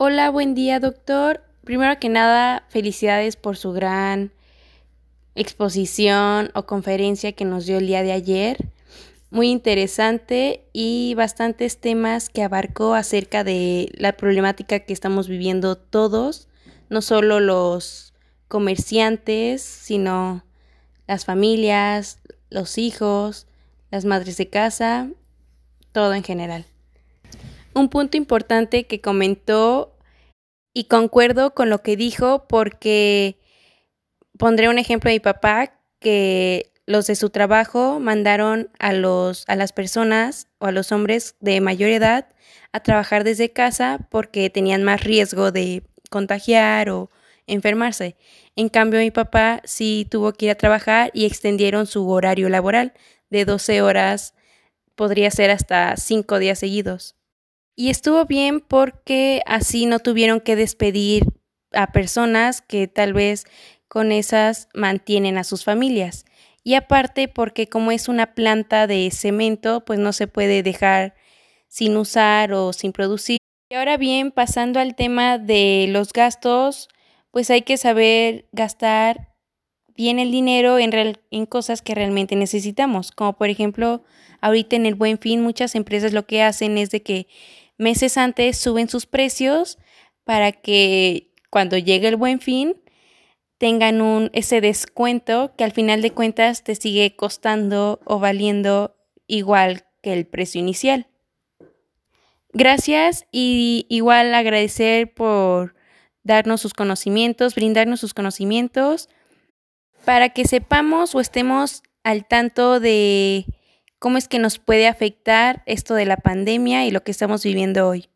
Hola, 0.00 0.30
buen 0.30 0.54
día 0.54 0.78
doctor. 0.78 1.42
Primero 1.64 1.98
que 1.98 2.08
nada, 2.08 2.64
felicidades 2.68 3.34
por 3.34 3.56
su 3.56 3.72
gran 3.72 4.30
exposición 5.34 6.52
o 6.54 6.66
conferencia 6.66 7.32
que 7.32 7.44
nos 7.44 7.66
dio 7.66 7.78
el 7.78 7.88
día 7.88 8.04
de 8.04 8.12
ayer. 8.12 8.58
Muy 9.30 9.50
interesante 9.50 10.62
y 10.72 11.14
bastantes 11.16 11.78
temas 11.78 12.28
que 12.28 12.44
abarcó 12.44 12.94
acerca 12.94 13.42
de 13.42 13.90
la 13.94 14.16
problemática 14.16 14.78
que 14.78 14.92
estamos 14.92 15.26
viviendo 15.26 15.76
todos, 15.76 16.46
no 16.88 17.02
solo 17.02 17.40
los 17.40 18.14
comerciantes, 18.46 19.62
sino 19.62 20.44
las 21.08 21.24
familias, 21.24 22.20
los 22.50 22.78
hijos, 22.78 23.48
las 23.90 24.04
madres 24.04 24.36
de 24.36 24.48
casa, 24.48 25.10
todo 25.90 26.14
en 26.14 26.22
general. 26.22 26.66
Un 27.78 27.90
punto 27.90 28.16
importante 28.16 28.88
que 28.88 29.00
comentó 29.00 29.96
y 30.74 30.84
concuerdo 30.84 31.54
con 31.54 31.70
lo 31.70 31.80
que 31.80 31.96
dijo 31.96 32.48
porque 32.48 33.38
pondré 34.36 34.68
un 34.68 34.80
ejemplo 34.80 35.10
de 35.10 35.14
mi 35.14 35.20
papá 35.20 35.78
que 36.00 36.72
los 36.86 37.06
de 37.06 37.14
su 37.14 37.30
trabajo 37.30 38.00
mandaron 38.00 38.68
a 38.80 38.92
los 38.92 39.44
a 39.46 39.54
las 39.54 39.72
personas 39.72 40.48
o 40.58 40.66
a 40.66 40.72
los 40.72 40.90
hombres 40.90 41.36
de 41.38 41.60
mayor 41.60 41.90
edad 41.90 42.26
a 42.72 42.80
trabajar 42.80 43.22
desde 43.22 43.52
casa 43.52 44.08
porque 44.10 44.50
tenían 44.50 44.82
más 44.82 45.04
riesgo 45.04 45.52
de 45.52 45.84
contagiar 46.10 46.90
o 46.90 47.12
enfermarse. 47.46 48.16
En 48.56 48.70
cambio, 48.70 48.98
mi 48.98 49.12
papá 49.12 49.62
sí 49.62 50.04
tuvo 50.10 50.32
que 50.32 50.46
ir 50.46 50.50
a 50.50 50.56
trabajar 50.56 51.12
y 51.14 51.26
extendieron 51.26 51.86
su 51.86 52.10
horario 52.10 52.48
laboral 52.48 52.92
de 53.30 53.44
12 53.44 53.82
horas, 53.82 54.34
podría 54.96 55.30
ser 55.30 55.52
hasta 55.52 55.96
5 55.96 56.40
días 56.40 56.58
seguidos. 56.58 57.17
Y 57.80 57.90
estuvo 57.90 58.24
bien 58.24 58.58
porque 58.58 59.40
así 59.46 59.86
no 59.86 60.00
tuvieron 60.00 60.40
que 60.40 60.56
despedir 60.56 61.22
a 61.70 61.92
personas 61.92 62.60
que 62.60 62.88
tal 62.88 63.12
vez 63.12 63.44
con 63.86 64.10
esas 64.10 64.68
mantienen 64.74 65.38
a 65.38 65.44
sus 65.44 65.62
familias. 65.62 66.24
Y 66.64 66.74
aparte 66.74 67.28
porque 67.28 67.68
como 67.68 67.92
es 67.92 68.08
una 68.08 68.34
planta 68.34 68.88
de 68.88 69.08
cemento, 69.12 69.84
pues 69.84 70.00
no 70.00 70.12
se 70.12 70.26
puede 70.26 70.64
dejar 70.64 71.14
sin 71.68 71.96
usar 71.96 72.52
o 72.52 72.72
sin 72.72 72.90
producir. 72.90 73.38
Y 73.70 73.76
ahora 73.76 73.96
bien, 73.96 74.32
pasando 74.32 74.80
al 74.80 74.96
tema 74.96 75.38
de 75.38 75.86
los 75.88 76.12
gastos, 76.12 76.88
pues 77.30 77.48
hay 77.48 77.62
que 77.62 77.76
saber 77.76 78.48
gastar 78.50 79.36
bien 79.94 80.18
el 80.18 80.32
dinero 80.32 80.80
en, 80.80 81.16
en 81.30 81.46
cosas 81.46 81.80
que 81.80 81.94
realmente 81.94 82.34
necesitamos. 82.34 83.12
Como 83.12 83.34
por 83.34 83.50
ejemplo, 83.50 84.02
ahorita 84.40 84.74
en 84.74 84.86
el 84.86 84.96
buen 84.96 85.18
fin, 85.18 85.42
muchas 85.42 85.76
empresas 85.76 86.12
lo 86.12 86.26
que 86.26 86.42
hacen 86.42 86.76
es 86.76 86.90
de 86.90 87.04
que 87.04 87.28
meses 87.78 88.18
antes 88.18 88.58
suben 88.58 88.88
sus 88.88 89.06
precios 89.06 89.78
para 90.24 90.52
que 90.52 91.32
cuando 91.50 91.78
llegue 91.78 92.08
el 92.08 92.16
buen 92.16 92.40
fin 92.40 92.80
tengan 93.56 94.00
un, 94.00 94.30
ese 94.34 94.60
descuento 94.60 95.54
que 95.56 95.64
al 95.64 95.72
final 95.72 96.02
de 96.02 96.12
cuentas 96.12 96.62
te 96.62 96.74
sigue 96.74 97.16
costando 97.16 98.00
o 98.04 98.18
valiendo 98.18 98.94
igual 99.26 99.84
que 100.02 100.12
el 100.12 100.26
precio 100.26 100.60
inicial. 100.60 101.08
Gracias 102.52 103.26
y 103.30 103.86
igual 103.88 104.34
agradecer 104.34 105.12
por 105.12 105.74
darnos 106.22 106.60
sus 106.60 106.72
conocimientos, 106.72 107.54
brindarnos 107.54 108.00
sus 108.00 108.14
conocimientos 108.14 109.08
para 110.04 110.30
que 110.30 110.44
sepamos 110.44 111.14
o 111.14 111.20
estemos 111.20 111.82
al 112.04 112.26
tanto 112.26 112.80
de 112.80 113.44
cómo 113.98 114.18
es 114.18 114.28
que 114.28 114.38
nos 114.38 114.58
puede 114.58 114.86
afectar 114.88 115.62
esto 115.66 115.94
de 115.94 116.04
la 116.06 116.16
pandemia 116.16 116.84
y 116.84 116.90
lo 116.90 117.02
que 117.02 117.10
estamos 117.10 117.42
viviendo 117.44 117.88
hoy. 117.88 118.08